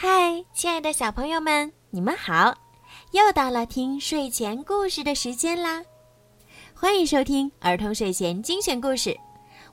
[0.00, 2.56] 嗨，亲爱的小朋友们，你们好！
[3.10, 5.82] 又到了听睡前故事的时间啦，
[6.72, 9.18] 欢迎收听儿童睡前精选故事。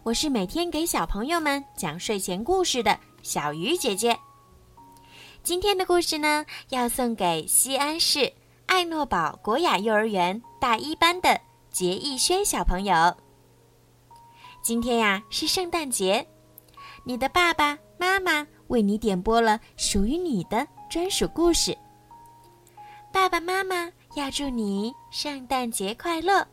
[0.02, 4.18] 我是每天给小朋友们讲睡前故事的小鱼姐姐。
[5.44, 8.34] 今天的故事呢，要送给西安市
[8.66, 11.40] 爱诺堡国雅幼儿园大一班的
[11.70, 13.16] 杰艺轩小朋友。
[14.64, 16.28] 今天呀是圣诞节，
[17.04, 21.78] 你的爸爸妈妈为你点播了属于你的专属故事。
[23.12, 26.46] 爸爸妈妈要祝你圣诞节快乐。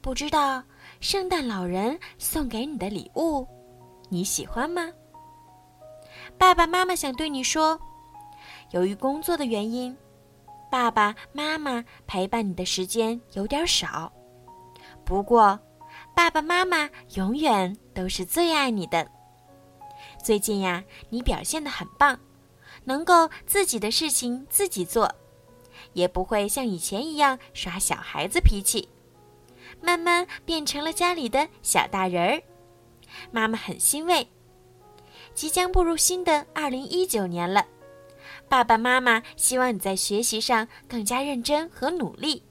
[0.00, 0.62] 不知道
[1.00, 3.46] 圣诞老人送给你的礼物，
[4.08, 4.90] 你喜欢吗？
[6.38, 7.78] 爸爸妈妈想对你说，
[8.70, 9.96] 由于工作的原因，
[10.70, 14.12] 爸爸妈妈陪伴你的时间有点少。
[15.04, 15.58] 不过。
[16.14, 19.06] 爸爸妈妈永远都是最爱你的。
[20.22, 22.18] 最近呀，你表现的很棒，
[22.84, 25.12] 能够自己的事情自己做，
[25.94, 28.88] 也不会像以前一样耍小孩子脾气，
[29.80, 32.42] 慢慢变成了家里的小大人儿。
[33.32, 34.28] 妈妈很欣慰。
[35.34, 37.66] 即将步入新的二零一九年了，
[38.48, 42.44] 爸爸妈妈希望你在学习上更加认真和努力。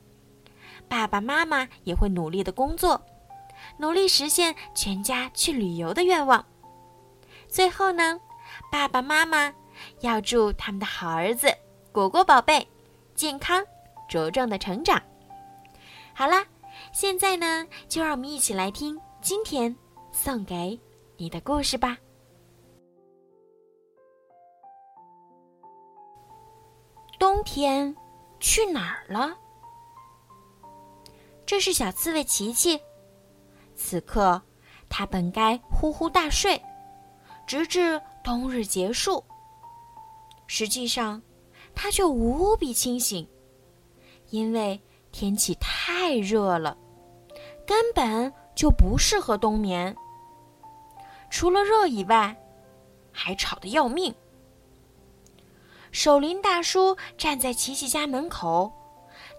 [0.90, 3.02] 爸爸妈妈也会努力的工作。
[3.78, 6.46] 努力实现全家去旅游的愿望。
[7.52, 8.18] 最后呢，
[8.72, 9.54] 爸爸妈妈
[10.00, 11.54] 要祝他们的好儿子
[11.92, 12.66] 果果宝贝
[13.14, 13.62] 健康
[14.10, 15.00] 茁壮的成长。
[16.14, 16.46] 好啦，
[16.94, 19.76] 现在呢，就让我们一起来听今天
[20.14, 20.80] 送给
[21.18, 21.98] 你的故事吧。
[27.20, 27.94] 冬天
[28.40, 29.38] 去哪儿了？
[31.46, 32.80] 这是小刺猬琪琪。
[33.76, 34.42] 此刻，
[34.88, 36.60] 他本该呼呼大睡，
[37.52, 39.22] 直至冬日结束。
[40.48, 41.22] 实际上，
[41.76, 43.28] 他却无比清醒，
[44.30, 44.82] 因为
[45.12, 46.78] 天气太热了，
[47.68, 49.94] 根本就不适合冬眠。
[51.30, 52.34] 除了热以外，
[53.12, 54.16] 还吵得要命。
[55.92, 58.72] 守林大叔站在琪琪家门口，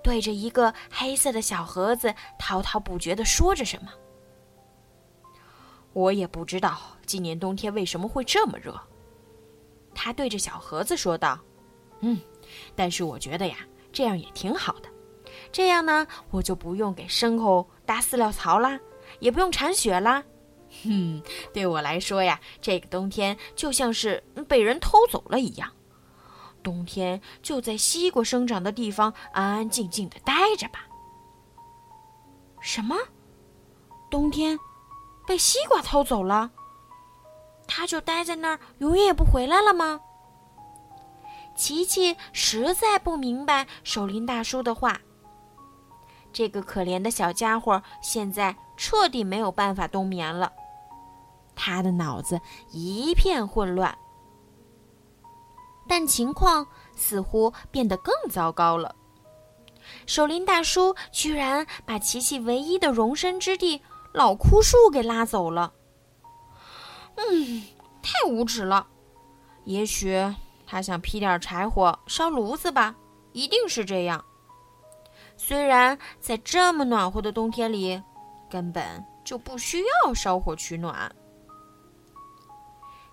[0.05, 3.91] 对着一个黑色的小盒子滔滔不绝地说着什么。
[5.93, 8.79] 我也不知道今年冬天为什么会这么热。
[9.95, 11.39] 他对着小盒子说道
[12.01, 12.19] ：“嗯，
[12.75, 13.59] 但是我觉得呀，
[13.93, 14.89] 这样也挺好的。
[15.51, 18.81] 这样呢，我就不用给牲口搭饲料槽啦，
[19.21, 20.25] 也不用铲雪啦。
[20.83, 21.23] 哼，
[21.53, 25.71] 对我来说呀，这个冬天就像是被人偷走了一样。
[26.63, 30.87] 冬天就在西瓜生长的地方安安静静的待着吧。
[32.63, 32.97] 什么？
[34.11, 34.59] 冬天？”
[35.27, 36.51] 被西瓜偷走了，
[37.67, 40.01] 他就待在那儿，永远也不回来了吗？
[41.55, 45.01] 琪琪实在不明白守林大叔的话。
[46.33, 50.51] 这个可怜的小家伙现在彻底没有办法冬眠了，
[51.55, 52.41] 他的脑子
[52.71, 53.97] 一片混乱。
[55.87, 56.67] 但情况
[56.97, 58.95] 似乎变得更糟糕了，
[60.07, 63.83] 守林大叔居然把琪琪唯一的容身之地。
[64.13, 65.73] 老枯树给拉走了，
[67.17, 67.63] 嗯，
[68.03, 68.87] 太无耻了。
[69.65, 70.15] 也许
[70.67, 72.95] 他想劈点柴火烧炉子吧，
[73.33, 74.23] 一定是这样。
[75.37, 78.01] 虽然在这么暖和的冬天里，
[78.51, 81.11] 根本就不需要烧火取暖。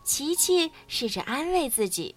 [0.03, 2.15] 琪琪试着安慰自己：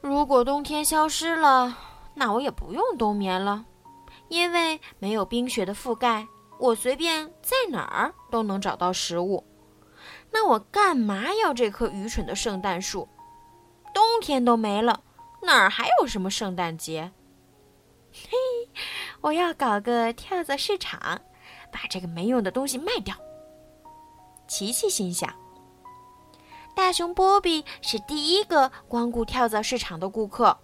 [0.00, 1.76] 如果冬天消失了，
[2.14, 3.66] 那我也不用冬眠了，
[4.28, 6.26] 因为没有冰雪的覆盖。
[6.58, 9.44] 我随便在哪儿都能找到食物，
[10.30, 13.08] 那我干嘛要这棵愚蠢的圣诞树？
[13.94, 15.02] 冬天都没了，
[15.42, 17.12] 哪儿还有什么圣诞节？
[18.12, 18.30] 嘿，
[19.20, 21.20] 我要搞个跳蚤市场，
[21.72, 23.14] 把这个没用的东西卖掉。
[24.46, 25.32] 琪琪心想。
[26.74, 30.56] 大熊波比是第一个光顾跳蚤市场的顾客。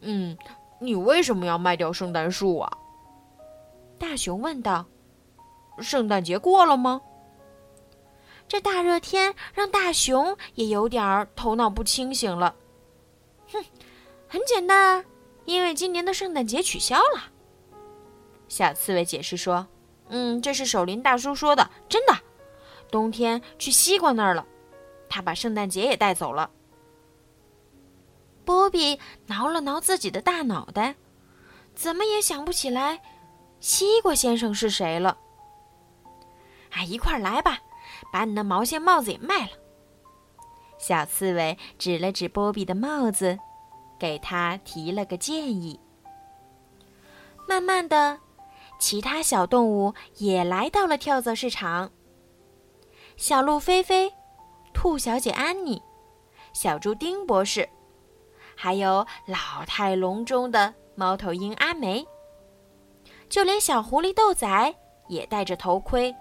[0.00, 0.36] 嗯，
[0.80, 2.78] 你为什么要卖掉圣诞树啊？
[3.98, 4.86] 大熊问道
[5.80, 7.00] ：“圣诞节过了吗？”
[8.48, 12.54] 这大热天让大熊也有点儿头脑不清醒了。
[13.52, 13.62] 哼，
[14.26, 15.04] 很简单，
[15.44, 17.24] 因为今年的圣诞节取消了。
[18.48, 19.66] 小刺猬解释说
[20.08, 22.16] ：“嗯，这是守林大叔说的，真的。
[22.90, 24.46] 冬天去西瓜那儿了，
[25.10, 26.50] 他把圣诞节也带走了。”
[28.46, 30.94] 波比挠了挠自己的大脑袋，
[31.74, 33.02] 怎么也想不起来。
[33.60, 35.18] 西瓜先生是谁了？
[36.70, 37.58] 哎，一块儿来吧，
[38.12, 39.52] 把你的毛线帽子也卖了。
[40.78, 43.38] 小刺猬指了指波比的帽子，
[43.98, 45.80] 给他提了个建议。
[47.48, 48.20] 慢慢的，
[48.78, 51.90] 其他小动物也来到了跳蚤市场。
[53.16, 54.12] 小鹿菲菲、
[54.72, 55.82] 兔小姐安妮、
[56.52, 57.68] 小猪丁博士，
[58.54, 62.06] 还有老态龙钟的猫头鹰阿梅，
[63.38, 64.74] 就连小狐狸豆仔
[65.06, 66.12] 也戴着头盔，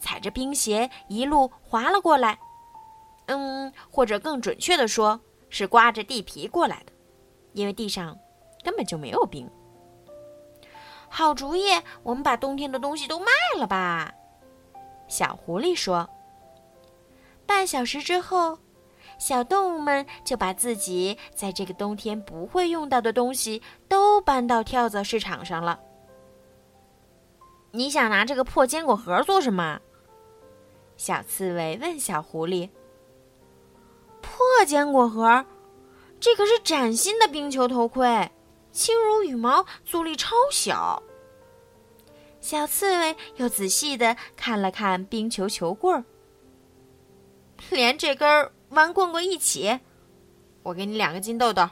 [0.00, 2.36] 踩着冰鞋一路滑了过来。
[3.26, 6.92] 嗯，或者更准确的说，是刮着地皮过来的，
[7.52, 8.18] 因为地上
[8.64, 9.48] 根本就没有冰。
[11.08, 11.62] 好主意，
[12.02, 13.26] 我们把冬天的东西都卖
[13.56, 14.12] 了吧。”
[15.06, 16.10] 小狐狸说。
[17.46, 18.58] 半小时之后，
[19.16, 25.78] 小动物们就把自己在这个冬天不会用到的东西都搬到跳蚤市场上了。
[27.76, 29.80] 你想拿这个破坚果盒做什么？
[30.96, 32.70] 小刺猬问小狐狸。
[34.22, 35.44] 破坚果盒，
[36.20, 38.30] 这可是崭新的冰球头盔。
[38.70, 41.02] 轻如羽毛，阻力超小。
[42.40, 46.04] 小刺猬又仔细的看了看冰球球棍儿，
[47.70, 49.80] 连这根弯棍棍一起，
[50.62, 51.68] 我给你两个金豆豆。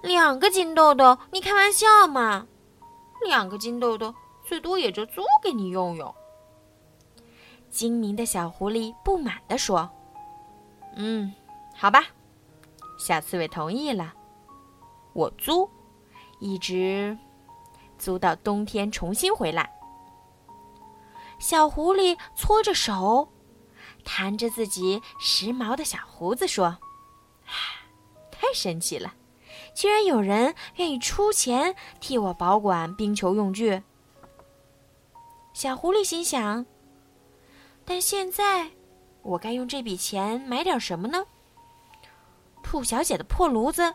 [0.00, 1.18] 两个金豆豆？
[1.32, 2.46] 你开玩笑吗？
[3.26, 4.14] 两个金豆豆
[4.48, 6.14] 最多也就租给你用用。
[7.68, 9.90] 精明的小狐狸不满地说
[10.96, 11.34] ：“嗯，
[11.74, 12.02] 好吧。”
[12.98, 14.14] 小刺猬同意了。
[15.12, 15.68] 我租，
[16.40, 17.16] 一直
[17.98, 19.70] 租到冬天重新回来。
[21.38, 23.28] 小狐狸搓着手，
[24.02, 26.78] 弹着自己时髦的小胡子说
[28.32, 29.12] ：“太神奇了，
[29.74, 33.82] 居然有人愿意出钱替我保管冰球用具。”
[35.58, 36.64] 小狐狸心想
[37.84, 38.70] ：“但现在，
[39.22, 41.26] 我该用这笔钱买点什么呢？
[42.62, 43.92] 兔小姐的破炉子。”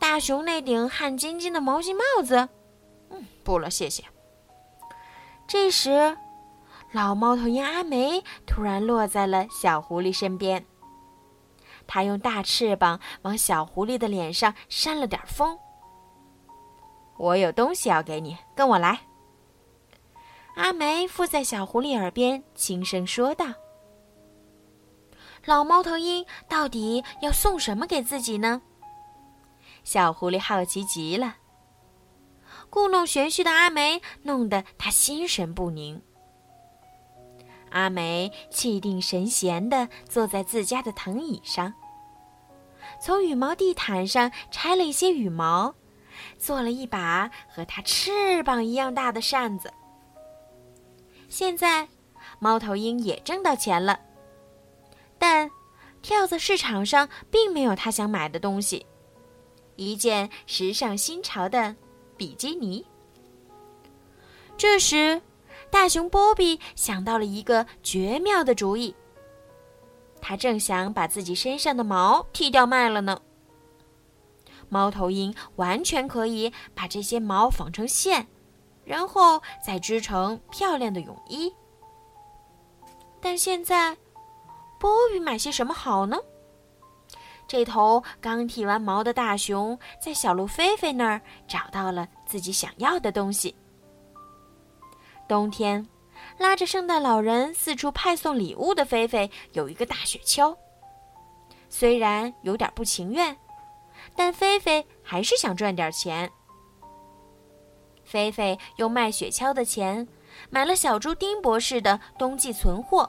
[0.00, 2.48] 大熊那顶汗津津的毛巾帽子，
[3.10, 4.02] 嗯，不了，谢谢。
[5.46, 6.16] 这时，
[6.90, 10.66] 老猫头鹰阿梅突然落在了小狐狸身边。
[11.86, 15.56] 它用大翅膀往小狐狸的脸上扇了点风。
[17.18, 18.98] 我有东西要给你，跟我来。
[20.60, 23.46] 阿梅附在小狐狸耳边轻声说道
[25.46, 28.60] ：“老猫头鹰到底要送什么给自己呢？”
[29.84, 31.36] 小狐狸好奇极了，
[32.68, 36.02] 故弄玄虚的阿梅弄得他心神不宁。
[37.70, 41.72] 阿梅气定神闲地坐在自家的藤椅上，
[43.00, 45.74] 从羽毛地毯上拆了一些羽毛，
[46.36, 49.72] 做了一把和它翅膀一样大的扇子。
[51.30, 51.88] 现在，
[52.40, 53.98] 猫头鹰也挣到钱了，
[55.16, 55.48] 但
[56.02, 58.84] 跳蚤市场上并没有他想买的东西。
[59.76, 61.74] 一件时尚新潮的
[62.16, 62.84] 比基尼。
[64.58, 65.22] 这时，
[65.70, 68.94] 大熊波比想到了一个绝妙的主意。
[70.20, 73.22] 他正想把自己身上的毛剃掉卖了呢。
[74.68, 78.26] 猫头鹰完全可以把这些毛纺成线，
[78.90, 81.54] 然后再织成漂亮的泳衣。
[83.20, 83.96] 但现在，
[84.80, 86.18] 波比买些什么好呢？
[87.46, 93.54] 这头刚剃完毛的大熊在小鹿菲菲那儿找到了自己想要的东西。
[95.28, 95.86] 冬天，
[96.36, 100.56] 拉着圣诞老人四处派送礼物的菲菲有一个大雪橇。
[101.68, 103.36] 虽然有点不情愿，
[104.16, 106.28] 但菲菲还是想赚点钱。
[108.10, 110.08] 菲菲用卖雪橇的钱
[110.50, 113.08] 买了小猪丁博士的冬季存货，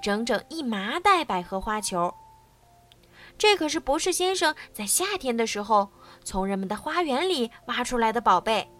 [0.00, 2.14] 整整一麻袋百合花球。
[3.36, 5.88] 这可是博士先生在夏天的时候
[6.22, 8.70] 从人们的花园里挖出来的宝贝。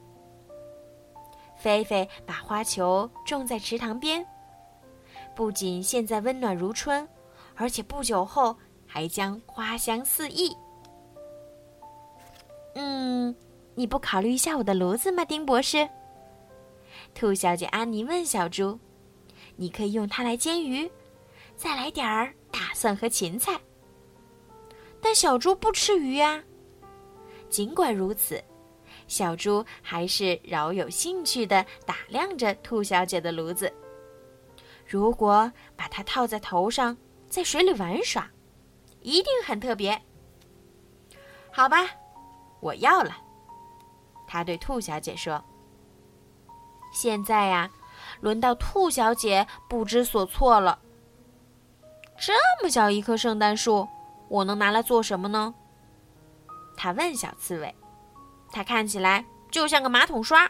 [1.56, 4.24] 菲菲把花球种在池塘边，
[5.34, 7.08] 不仅现在温暖如春，
[7.56, 10.56] 而且不久后还将花香四溢。
[12.76, 13.34] 嗯，
[13.80, 15.88] 你不考虑一下我的炉子吗，丁博士？
[17.14, 18.78] 兔小姐安妮问小猪
[19.56, 20.87] ：“你可以用它来煎鱼，
[21.56, 23.58] 再来点儿大蒜和芹菜。”
[25.00, 26.44] 但小猪不吃鱼呀。
[27.49, 28.38] 尽管如此，
[29.08, 33.72] 小猪还是饶有兴趣地打量着兔小姐的炉子。
[34.87, 36.94] 如果把它套在头上，
[37.30, 38.30] 在水里玩耍，
[39.00, 39.99] 一定很特别。
[41.50, 41.88] 好吧，
[42.60, 43.16] 我要了。
[44.32, 45.42] 他对兔小姐说
[46.94, 47.68] ：“现在呀，
[48.20, 50.78] 轮到兔小姐不知所措了。
[52.16, 52.32] 这
[52.62, 53.88] 么小一棵圣诞树，
[54.28, 55.52] 我能拿来做什么呢？
[56.76, 57.75] 他问小刺猬。
[58.52, 60.49] 它看起来就像个马桶刷。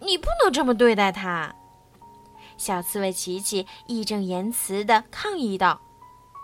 [0.00, 1.54] 你不能这么对待它。
[2.56, 5.78] 小刺猬琪琪义正言辞地抗议道，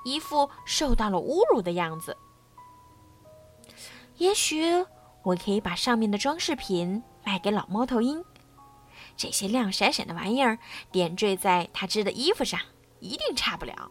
[0.05, 2.15] 一副受到了侮辱的样子。
[4.19, 4.85] 也许
[5.23, 8.25] 我可以把上面的装饰品卖给老猫头鹰。
[9.17, 10.59] 这些亮闪闪的玩意儿
[10.91, 12.59] 点缀在他织的衣服上，
[13.01, 13.91] 一定差不了。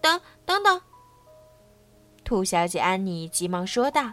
[0.00, 0.80] 等等等，
[2.24, 4.12] 兔小姐安妮急忙说道：“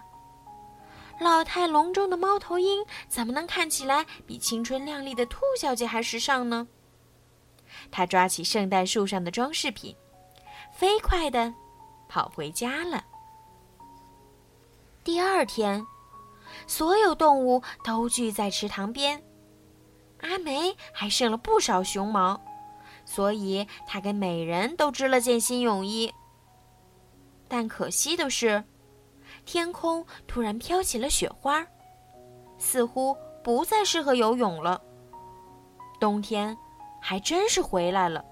[1.20, 6.68] 老态龙钟的猫头鹰怎么能看起来比青春靓丽的兔小姐还时尚呢？”
[7.92, 9.96] 她抓起圣诞树上的装饰品，
[10.74, 11.54] 飞快地
[12.08, 13.04] 跑回家了。
[15.08, 15.88] 第二天，
[16.68, 19.24] 所有动物都聚在池塘边。
[20.20, 22.42] 阿梅还剩了不少熊毛，
[23.06, 26.14] 所以她给每人都织了件新泳衣。
[27.48, 28.62] 但可惜的是，
[29.46, 31.66] 天空突然飘起了雪花，
[32.58, 34.82] 似乎不再适合游泳了。
[36.02, 36.58] 冬天
[37.02, 38.26] 还真是回来了。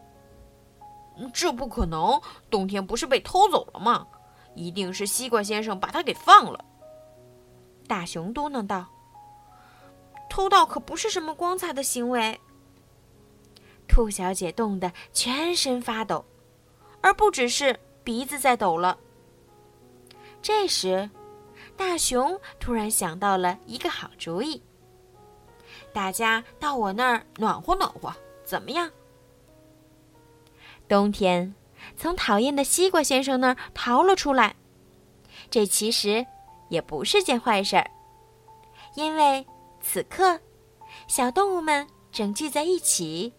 [1.34, 4.06] 这不可能，冬天不是被偷走了吗？
[4.56, 6.64] 一定是西瓜先生把他给放了。
[7.88, 8.88] 大熊嘟囔道。
[10.28, 12.40] 偷盗可不是什么光彩的行为。
[13.88, 16.26] 兔小姐冻得全身发抖，
[17.00, 18.98] 而不只是鼻子在抖了。
[20.42, 21.10] 这时，
[21.78, 24.62] 大熊突然想到了一个好主意
[25.94, 28.92] ：“大家到我那儿暖和暖和，怎么样？”
[30.90, 31.54] 冬天
[31.98, 34.56] 从讨厌的西瓜先生那儿逃了出来，
[35.50, 36.26] 这其实
[36.70, 37.90] 也不是件坏事儿，
[38.96, 39.46] 因为。
[39.88, 40.40] 此刻，
[41.08, 43.32] 小动物们正聚在一起，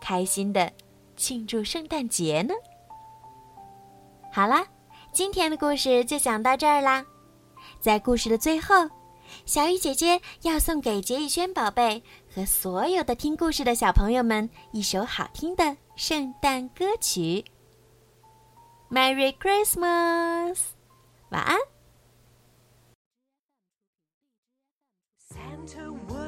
[0.00, 0.72] 开心的
[1.16, 2.52] 庆祝圣诞节呢。
[4.32, 4.66] 好啦，
[5.12, 7.06] 今天的故事就讲到这儿啦。
[7.78, 8.74] 在故事的最后，
[9.46, 12.02] 小雨姐姐要送给杰宇轩宝贝
[12.34, 17.44] 和所有的听故事的小朋友们一首好听的圣诞歌曲。
[18.90, 20.74] Merry Christmas，
[21.30, 21.58] 晚安。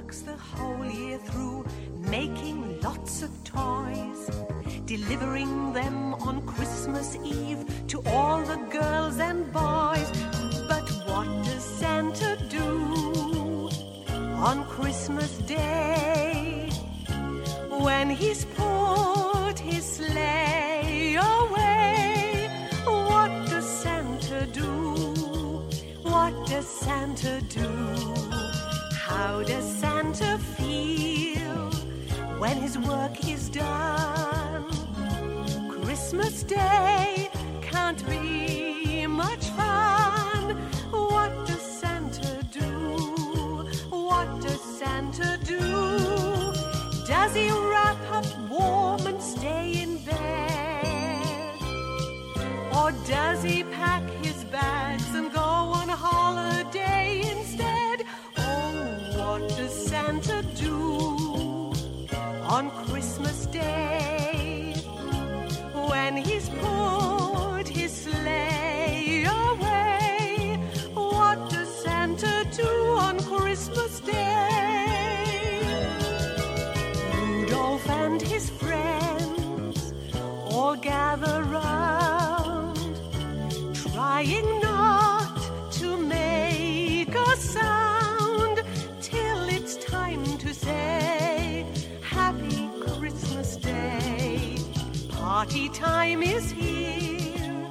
[0.07, 1.65] works the whole year through,
[2.11, 4.31] making lots of toys,
[4.85, 10.09] delivering them on Christmas Eve to all the girls and boys.
[10.69, 13.69] But what does Santa do
[14.51, 16.71] on Christmas Day
[17.69, 22.16] when he's put his sleigh away?
[26.47, 27.69] Does Santa do?
[28.95, 31.71] How does Santa feel
[32.39, 34.65] when his work is done?
[35.69, 37.31] Christmas Day
[37.63, 38.66] can't be
[95.47, 97.71] Party time is here,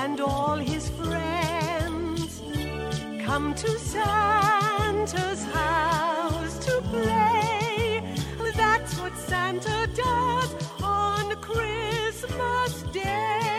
[0.00, 2.40] and all his friends
[3.22, 8.02] come to Santa's house to play.
[8.56, 13.57] That's what Santa does on Christmas Day.